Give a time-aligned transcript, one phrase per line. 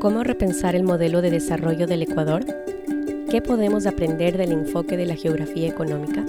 [0.00, 2.44] ¿Cómo repensar el modelo de desarrollo del Ecuador?
[3.28, 6.24] ¿Qué podemos aprender del enfoque de la geografía económica?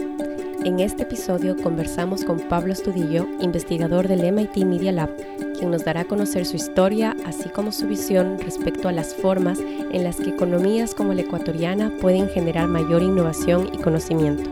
[0.65, 5.15] En este episodio conversamos con Pablo Estudillo, investigador del MIT Media Lab,
[5.59, 9.59] quien nos dará a conocer su historia, así como su visión respecto a las formas
[9.59, 14.49] en las que economías como la ecuatoriana pueden generar mayor innovación y conocimiento.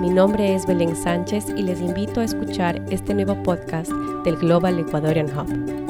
[0.00, 3.92] Mi nombre es Belén Sánchez y les invito a escuchar este nuevo podcast
[4.24, 5.87] del Global Ecuadorian Hub.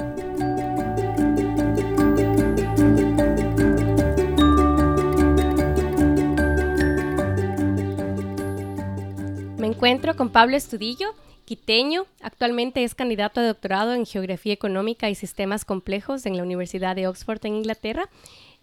[9.88, 11.14] Encuentro con Pablo Estudillo,
[11.46, 16.94] quiteño, actualmente es candidato a doctorado en Geografía Económica y Sistemas Complejos en la Universidad
[16.94, 18.10] de Oxford en Inglaterra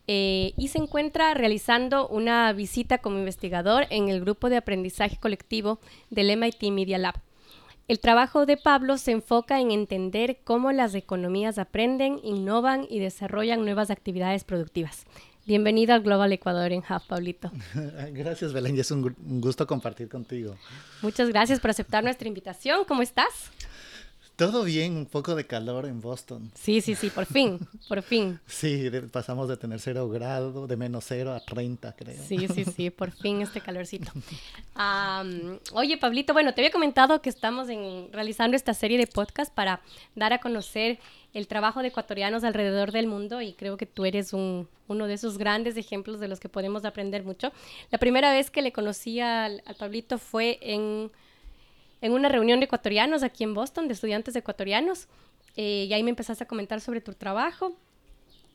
[0.05, 5.79] eh, y se encuentra realizando una visita como investigador en el grupo de aprendizaje colectivo
[6.11, 7.15] del MIT Media Lab.
[7.87, 13.65] El trabajo de Pablo se enfoca en entender cómo las economías aprenden, innovan y desarrollan
[13.65, 15.07] nuevas actividades productivas.
[15.45, 17.51] Bienvenido al Global Ecuador en Hub, Pablito.
[18.13, 20.57] Gracias, Belén, y es un gusto compartir contigo.
[21.03, 22.83] Muchas gracias por aceptar nuestra invitación.
[22.85, 23.51] ¿Cómo estás?
[24.35, 26.51] Todo bien, un poco de calor en Boston.
[26.55, 28.39] Sí, sí, sí, por fin, por fin.
[28.47, 32.21] Sí, pasamos de tener cero grado, de menos cero a 30, creo.
[32.27, 34.11] Sí, sí, sí, por fin este calorcito.
[35.71, 39.81] oye, Pablito, bueno, te había comentado que estamos en, realizando esta serie de podcast para
[40.15, 40.99] dar a conocer
[41.33, 45.13] el trabajo de ecuatorianos alrededor del mundo y creo que tú eres un, uno de
[45.13, 47.53] esos grandes ejemplos de los que podemos aprender mucho.
[47.91, 51.11] La primera vez que le conocí al, al Pablito fue en
[52.05, 55.07] en una reunión de ecuatorianos aquí en Boston, de estudiantes ecuatorianos,
[55.55, 57.75] eh, y ahí me empezaste a comentar sobre tu trabajo.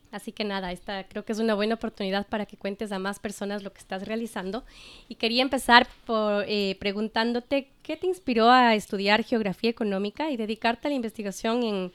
[0.09, 3.19] Así que nada, esta creo que es una buena oportunidad para que cuentes a más
[3.19, 4.63] personas lo que estás realizando.
[5.09, 10.87] Y quería empezar por eh, preguntándote qué te inspiró a estudiar geografía económica y dedicarte
[10.87, 11.91] a la investigación en,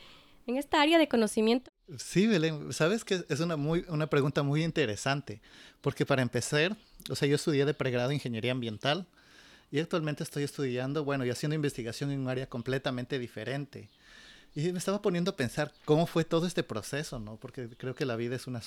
[0.46, 1.70] en esta área de conocimiento.
[1.96, 5.40] Sí, Belén, sabes que es una, muy, una pregunta muy interesante,
[5.80, 6.76] porque para empezar,
[7.08, 9.06] o sea, yo estudié de pregrado ingeniería ambiental
[9.70, 13.88] y actualmente estoy estudiando, bueno, y haciendo investigación en un área completamente diferente.
[14.54, 17.36] Y me estaba poniendo a pensar cómo fue todo este proceso, ¿no?
[17.36, 18.62] Porque creo que la vida es una,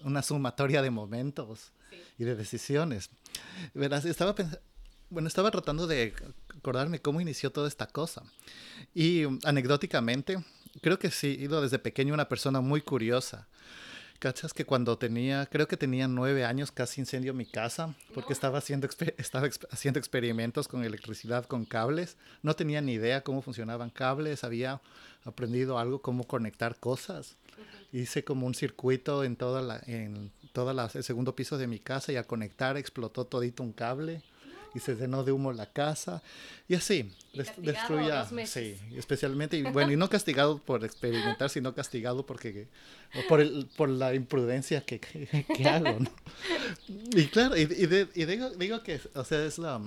[0.00, 1.72] una sumatoria de momentos
[2.18, 3.10] y de decisiones.
[3.74, 4.34] Verás, estaba
[5.10, 6.12] bueno, estaba tratando de
[6.56, 8.22] acordarme cómo inició toda esta cosa.
[8.94, 10.42] Y anecdóticamente,
[10.80, 13.46] creo que sí, he ido desde pequeño una persona muy curiosa.
[14.24, 18.56] ¿Cachas que cuando tenía, creo que tenía nueve años, casi incendio mi casa porque estaba,
[18.56, 22.16] haciendo, estaba haciendo experimentos con electricidad con cables?
[22.42, 24.80] No tenía ni idea cómo funcionaban cables, había
[25.24, 27.36] aprendido algo, cómo conectar cosas.
[27.92, 32.10] Hice como un circuito en toda la, en toda el segundo piso de mi casa
[32.10, 34.22] y al conectar explotó todito un cable
[34.74, 36.22] y se llenó de humo la casa
[36.68, 42.68] y así destruía sí especialmente y bueno y no castigado por experimentar sino castigado porque
[43.28, 46.10] por el, por la imprudencia que, que, hago ¿no?
[46.88, 49.80] y claro y, y, digo, digo que o sea es la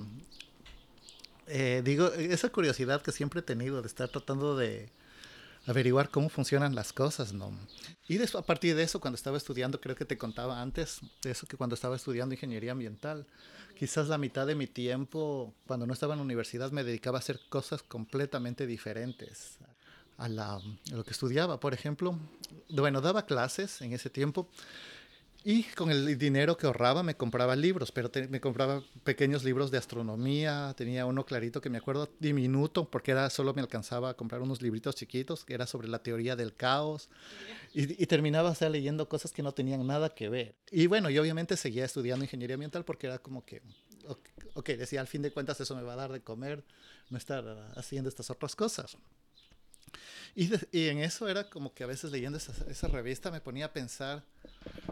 [1.46, 4.90] eh, digo esa curiosidad que siempre he tenido de estar tratando de
[5.68, 7.52] averiguar cómo funcionan las cosas, ¿no?
[8.08, 11.46] Y a partir de eso, cuando estaba estudiando, creo que te contaba antes, de eso
[11.46, 13.26] que cuando estaba estudiando ingeniería ambiental,
[13.78, 17.20] quizás la mitad de mi tiempo, cuando no estaba en la universidad, me dedicaba a
[17.20, 19.58] hacer cosas completamente diferentes
[20.16, 20.58] a, la,
[20.90, 21.60] lo que estudiaba.
[21.60, 22.18] Por ejemplo,
[22.70, 24.48] bueno, daba clases en ese tiempo
[25.50, 29.78] y con el dinero que ahorraba me compraba libros, pero me compraba pequeños libros de
[29.78, 30.74] astronomía.
[30.76, 34.60] Tenía uno clarito que me acuerdo diminuto, porque era solo me alcanzaba a comprar unos
[34.60, 37.08] libritos chiquitos que era sobre la teoría del caos.
[37.72, 40.54] Y, terminaba o leyendo cosas que no tenían nada que ver.
[40.70, 43.62] Y bueno, yo obviamente seguía estudiando ingeniería ambiental porque era como que,
[44.52, 46.62] ok, decía, al fin de cuentas eso me va a dar de comer,
[47.08, 48.98] no estar haciendo estas otras cosas.
[50.34, 53.66] Y, y en eso era como que a veces leyendo esa, esa revista me ponía
[53.66, 54.24] a pensar,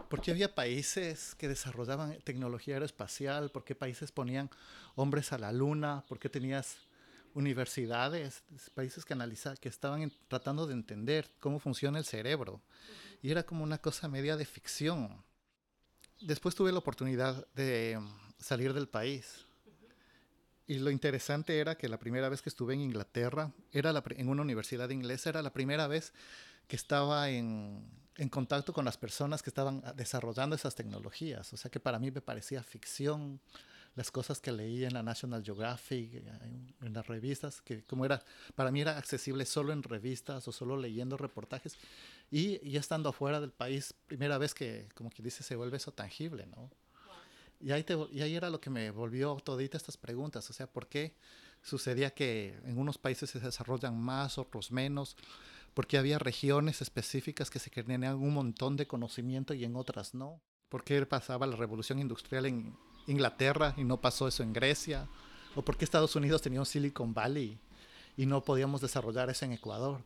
[0.09, 3.51] ¿por qué había países que desarrollaban tecnología aeroespacial?
[3.51, 4.51] ¿Por qué países ponían
[4.95, 6.05] hombres a la luna?
[6.09, 6.77] ¿Por qué tenías
[7.37, 8.43] universidades,
[8.75, 12.63] países que analizaban, que estaban tratando de entender cómo funciona el cerebro.
[13.23, 15.23] Y era como una cosa media de ficción.
[16.21, 19.46] Después tuve la oportunidad de mm, salir del país.
[20.67, 24.43] Y lo interesante era que la primera vez que estuve en Inglaterra, era en una
[24.43, 26.13] universidad inglesa, era la primera vez
[26.67, 27.85] que estaba en,
[28.17, 31.53] en contacto con las personas que estaban ah, desarrollando esas tecnologías.
[31.53, 33.41] O sea que para mí me parecía ficción
[33.95, 36.23] las cosas que leí en la National Geographic, eh,
[36.83, 38.23] en, las revistas, que como era,
[38.55, 41.77] para mí era accesible solo en revistas o solo leyendo reportajes.
[42.31, 45.93] Y ya estando afuera del país, primera vez que, como que dice, se vuelve eso
[45.93, 46.71] tangible, ¿no?
[47.61, 50.89] Y ahí, y ahí era lo que me volvió todita estas preguntas, o sea, ¿por
[50.89, 51.15] qué
[51.63, 55.17] sucedía que en unos países se desarrollan más, otros menos?
[55.75, 60.15] ¿Por qué había regiones específicas que se tenían un montón de conocimiento y en otras
[60.15, 60.41] no?
[60.69, 62.77] ¿Por qué pasaba la revolución industrial en
[63.07, 65.09] Inglaterra y no pasó eso en Grecia?
[65.55, 67.59] ¿O por qué Estados Unidos tenía un Silicon Valley
[68.17, 70.03] y no podíamos desarrollar eso en Ecuador?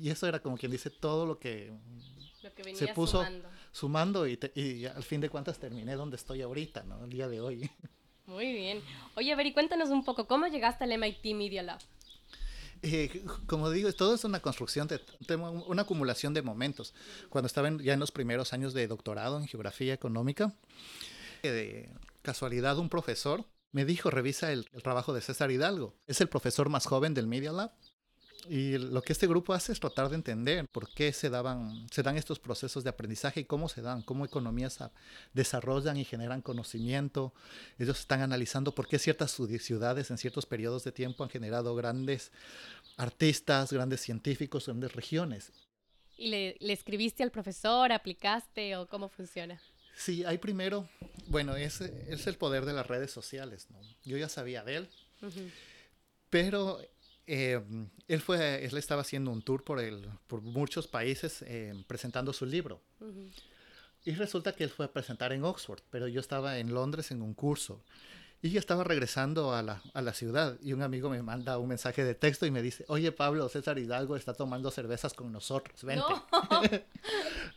[0.00, 1.72] Y eso era como quien dice todo lo que,
[2.74, 3.48] se puso sumando,
[4.54, 7.04] y, al fin de cuentas terminé donde estoy ahorita, ¿no?
[7.04, 7.70] El día de hoy.
[8.26, 8.82] Muy bien.
[9.16, 11.80] Oye, a ver, y cuéntanos un poco, ¿cómo llegaste al MIT Media Lab?
[12.82, 15.00] Eh, como digo, todo es una construcción, de,
[15.36, 16.94] una acumulación de momentos.
[17.30, 20.54] Cuando estaba ya en los primeros años de doctorado en geografía económica,
[21.42, 21.90] eh, de
[22.22, 25.96] casualidad un profesor me dijo, revisa el, el, trabajo de César Hidalgo.
[26.06, 27.72] Es el profesor más joven del Media Lab.
[28.48, 32.02] Y lo que este grupo hace es tratar de entender por qué se, daban, se
[32.02, 34.78] dan estos procesos de aprendizaje y cómo se dan, cómo economías
[35.32, 37.32] desarrollan y generan conocimiento.
[37.78, 42.32] Ellos están analizando por qué ciertas ciudades en ciertos periodos de tiempo han generado grandes
[42.96, 45.52] artistas, grandes científicos, grandes regiones.
[46.16, 49.60] ¿Y le, escribiste al profesor, aplicaste o cómo funciona?
[49.96, 50.88] Sí, hay primero,
[51.26, 53.80] bueno, ese es el poder de las redes sociales, ¿no?
[54.04, 54.88] Yo ya sabía de él,
[56.30, 56.80] pero
[57.26, 57.60] eh,
[58.08, 62.46] él fue, él estaba haciendo un tour por, el, por muchos países eh, presentando su
[62.46, 62.80] libro.
[64.04, 67.22] Y resulta que él fue a presentar en Oxford, pero yo estaba en Londres en
[67.22, 67.82] un curso.
[68.42, 71.66] Y yo estaba regresando a la, a la, ciudad y un amigo me manda un
[71.66, 75.82] mensaje de texto y me dice, oye Pablo, César Hidalgo está tomando cervezas con nosotros,
[75.82, 76.04] vente.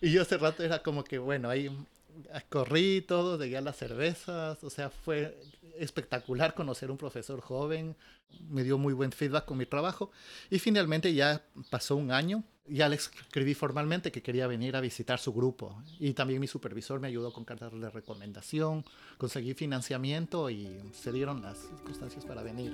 [0.01, 1.69] y yo hace rato era como que, bueno, ahí
[2.47, 5.37] corrí todo, llegué a las cervezas, o sea, fue
[5.79, 7.95] espectacular conocer un profesor joven,
[8.49, 10.11] me dio muy buen feedback con mi trabajo
[10.49, 15.19] y finalmente ya pasó un año, ya le escribí formalmente que quería venir a visitar
[15.19, 18.83] su grupo y también mi supervisor me ayudó con cartas de recomendación,
[19.17, 22.73] conseguí financiamiento y se dieron las circunstancias para venir.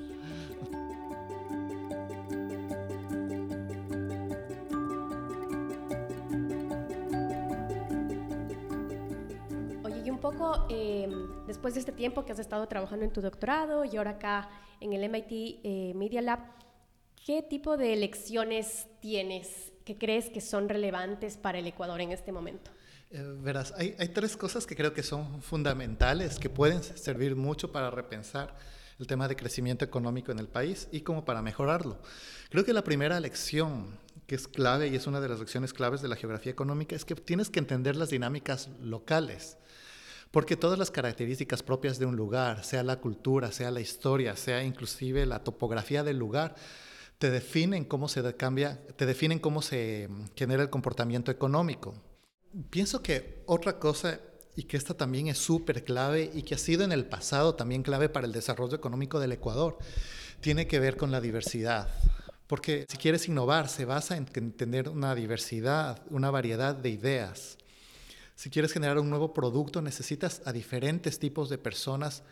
[10.20, 14.12] Poco, em, después de este tiempo que has estado trabajando en tu doctorado y ahora
[14.12, 14.50] acá
[14.80, 16.40] en el MIT eh, Media Lab,
[17.26, 22.32] ¿qué tipo de lecciones tienes que crees que son relevantes para el Ecuador en este
[22.32, 22.72] momento?
[23.12, 27.72] Eh, verás, hay, hay, tres cosas que creo que son fundamentales, que pueden servir mucho
[27.72, 28.56] para repensar
[29.00, 32.00] el tema de crecimiento económico en el país y como para mejorarlo.
[32.50, 36.02] Creo que la primera lección que es clave y es una de las lecciones claves
[36.02, 39.58] de la geografía económica es que tienes que entender las dinámicas locales.
[40.34, 44.64] Porque todas las características propias de un lugar, sea la cultura, sea la historia, sea
[44.64, 46.56] inclusive la topografía del lugar,
[47.20, 51.94] te definen cómo se cambia, te definen cómo se mm, genera el comportamiento económico.
[52.72, 54.22] Pienso que otra cosa
[54.56, 57.84] y que esta también es súper clave y que ha sido en el pasado también
[57.84, 59.78] clave para el desarrollo económico del Ecuador,
[60.42, 61.90] tiene que ver con la diversidad.
[62.48, 67.60] Porque si quieres innovar, se basa en tener una diversidad, una variedad de ideas.
[68.44, 72.24] Si quieres generar un nuevo producto, necesitas a diferentes tipos de personas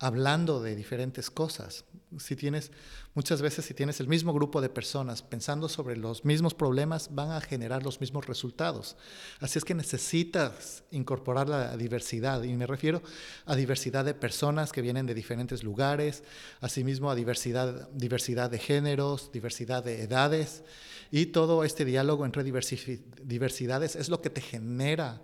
[0.00, 1.84] hablando de diferentes cosas.
[2.18, 2.72] Si tienes,
[3.14, 7.30] muchas veces si tienes el mismo grupo de personas pensando sobre los mismos problemas, van
[7.30, 8.96] a generar los mismos resultados.
[9.38, 13.00] Así es que necesitas incorporar la diversidad, y me refiero
[13.46, 16.24] a diversidad de personas que vienen de diferentes lugares,
[16.60, 20.64] asimismo a diversidad, diversidad de géneros, diversidad de edades,
[21.12, 25.22] y todo este diálogo entre diversidades es lo que te genera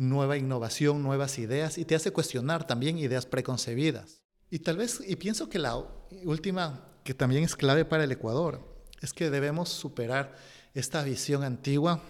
[0.00, 4.22] nueva innovación, nuevas ideas y te hace cuestionar también ideas preconcebidas.
[4.48, 5.76] Y tal vez, y pienso que la
[6.24, 8.66] última, que también es clave para el Ecuador,
[9.02, 10.34] es que debemos superar
[10.72, 12.00] esta visión antigua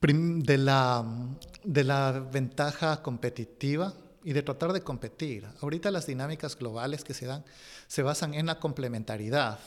[0.00, 1.04] de la,
[1.64, 3.92] de la ventaja competitiva
[4.24, 5.46] y de tratar de competir.
[5.60, 7.44] Ahorita las dinámicas globales que se dan
[7.88, 9.58] se basan en la complementariedad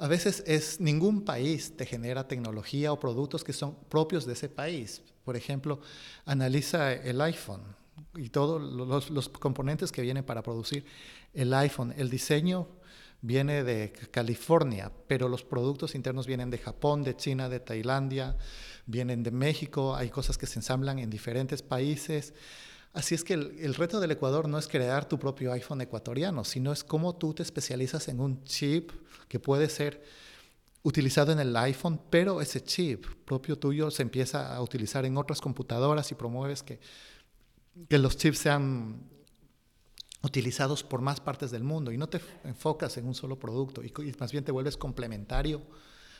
[0.00, 4.48] a veces es ningún país te genera tecnología o productos que son propios de ese
[4.48, 5.02] país.
[5.30, 5.78] Por ejemplo,
[6.24, 7.62] analiza el iPhone
[8.16, 8.60] y todos
[9.08, 10.84] los, componentes que vienen para producir
[11.32, 11.94] el iPhone.
[11.96, 12.66] El diseño
[13.22, 18.36] viene de California, pero los productos internos vienen de Japón, de China, de Tailandia,
[18.86, 22.34] vienen de México, hay cosas que se ensamblan en diferentes países.
[22.92, 26.72] Así es que el, reto del Ecuador no es crear tu propio iPhone ecuatoriano, sino
[26.72, 28.90] es cómo tú te especializas en un chip
[29.28, 30.02] que puede ser
[30.82, 35.40] utilizado en el iPhone, pero ese chip propio tuyo se empieza a utilizar en otras
[35.40, 36.80] computadoras y promueves que,
[37.88, 39.02] que los chips sean
[40.22, 43.92] utilizados por más partes del mundo y no te enfocas en un solo producto y
[44.18, 45.62] más bien te vuelves complementario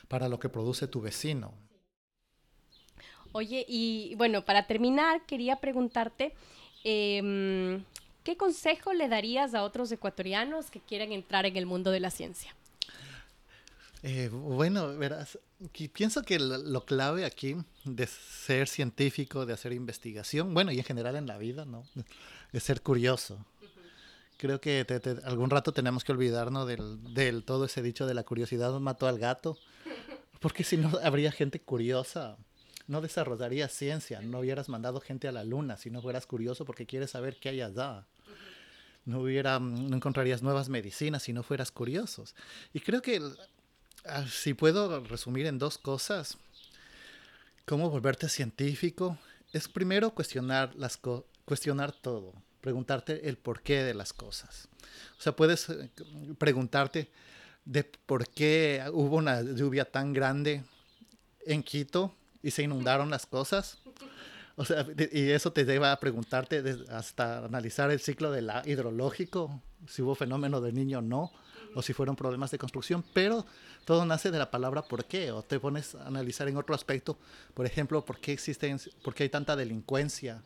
[0.07, 1.53] para lo que produce tu vecino.
[3.33, 6.33] Oye, y bueno, para terminar, quería preguntarte,
[6.83, 7.83] Em,
[8.23, 12.11] ¿Qué consejo le darías a otros ecuatorianos que quieran entrar en el mundo de la
[12.11, 12.55] ciencia?
[14.03, 15.37] Eh, bueno, verás,
[15.93, 17.55] pienso que lo, clave aquí
[17.85, 21.83] de ser científico, de hacer investigación, bueno, y en general en la vida, ¿no?
[22.51, 23.45] Es ser curioso.
[24.37, 24.85] Creo que
[25.23, 29.19] algún rato tenemos que olvidarnos del, del, todo ese dicho de la curiosidad mató al
[29.19, 29.57] gato,
[30.39, 32.37] porque si no habría gente curiosa,
[32.87, 36.87] no desarrollaría ciencia, no hubieras mandado gente a la luna si no fueras curioso porque
[36.87, 38.07] quieres saber qué hay allá
[39.05, 42.35] no hubiera, no encontrarías nuevas medicinas si no fueras curiosos.
[42.73, 43.21] Y creo que
[44.29, 46.37] si puedo resumir en dos cosas,
[47.65, 49.17] cómo volverte científico,
[49.53, 50.99] es primero cuestionar, las
[51.45, 54.67] cuestionar todo, preguntarte el porqué de las cosas.
[55.17, 55.89] O sea, puedes eh,
[56.37, 57.09] preguntarte
[57.65, 60.63] de por qué hubo una lluvia tan grande
[61.45, 63.77] en Quito y se inundaron las cosas.
[64.55, 70.01] O sea, y eso te lleva a preguntarte hasta analizar el ciclo del hidrológico, si
[70.01, 71.31] hubo fenómeno de niño o no
[71.75, 73.45] o si fueron problemas de construcción, pero
[73.85, 77.17] todo nace de la palabra por qué, o te pones a analizar en otro aspecto,
[77.53, 80.41] por ejemplo, por qué existen, por qué hay tanta delincuencia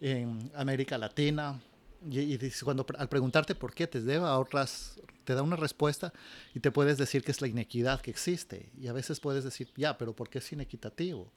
[0.00, 1.60] en América Latina,
[2.08, 6.12] y, cuando al preguntarte por qué te lleva a otras, te da una respuesta
[6.54, 8.70] y te puedes decir que es la inequidad que existe.
[8.78, 11.32] Y a veces puedes decir, ya, pero ¿por qué es inequitativo?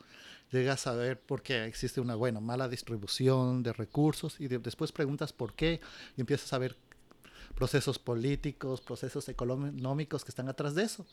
[0.52, 5.34] Llegas a ver por qué existe una, buena mala distribución de recursos y después preguntas
[5.34, 5.80] por qué
[6.18, 6.76] y empiezas a ver
[7.56, 11.06] procesos políticos, procesos económicos que están atrás de eso.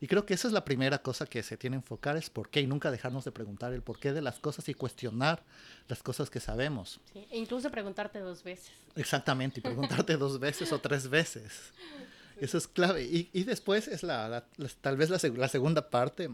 [0.00, 2.50] Y creo que esa es la primera cosa que se tiene que enfocar, es por
[2.50, 5.42] qué y nunca dejarnos de preguntar el porqué de las cosas y cuestionar
[5.88, 7.00] las cosas que sabemos.
[7.12, 8.72] Sí, e incluso preguntarte dos veces.
[8.96, 11.52] Exactamente, y preguntarte dos veces o tres veces.
[12.40, 13.04] Eso es clave.
[13.04, 14.44] Y, y después es la,
[14.80, 16.28] tal vez la, la segunda parte,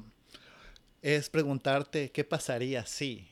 [1.03, 3.29] es preguntarte qué pasaría si.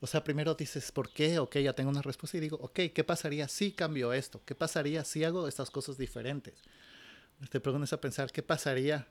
[0.00, 1.38] O sea, primero dices, ¿por qué?
[1.38, 4.40] Ok, ya tengo una respuesta y digo, ok, ¿qué pasaría si cambio esto?
[4.46, 6.54] ¿Qué pasaría si hago estas cosas diferentes?
[7.50, 9.06] Te preguntas a pensar, ¿qué pasaría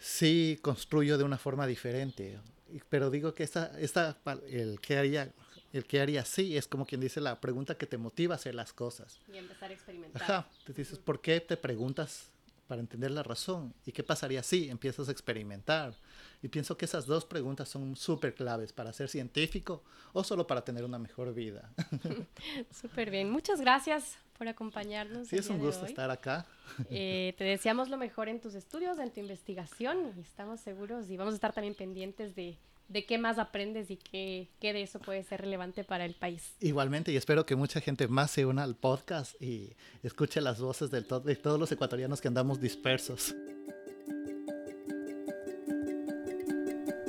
[0.00, 2.40] si construyo de una forma diferente?
[2.88, 5.32] Pero digo que esta, esta, el que haría,
[5.72, 8.56] el que haría sí es como quien dice la pregunta que te motiva a hacer
[8.56, 9.20] las cosas.
[9.32, 10.22] Y empezar a experimentar.
[10.22, 12.30] Ajá, te dices, ¿por qué te preguntas
[12.70, 13.74] para entender la razón?
[13.84, 15.92] ¿Y qué pasaría si empiezas a experimentar?
[16.40, 20.62] Y pienso que esas dos preguntas son súper claves para ser científico o solo para
[20.62, 21.72] tener una mejor vida.
[22.70, 23.28] Súper bien.
[23.28, 25.26] Muchas gracias por acompañarnos.
[25.26, 26.46] Sí, es un gusto estar acá.
[26.90, 31.16] Eh, te deseamos lo mejor en tus estudios, en tu investigación y estamos seguros y
[31.16, 32.56] vamos a estar también pendientes de,
[32.90, 36.54] de qué más aprendes y qué, qué, de eso puede ser relevante para el país.
[36.60, 39.70] Igualmente, y espero que mucha gente más se una al podcast y
[40.02, 43.34] escuche las voces de, de todos los ecuatorianos que andamos dispersos.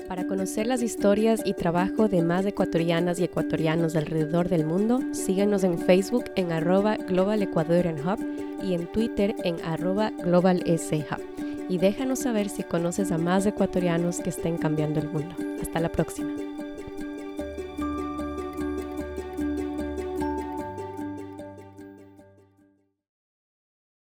[0.08, 5.64] Para conocer las historias y trabajo de más ecuatorianas y ecuatorianos alrededor del mundo, síguenos
[5.64, 8.20] en Facebook en arroba Global Ecuadorian Hub
[8.62, 11.50] y en Twitter en arroba Global Hub.
[11.72, 15.34] Y déjanos saber si conoces a más ecuatorianos que estén cambiando el mundo.
[15.62, 16.50] Hasta la próxima.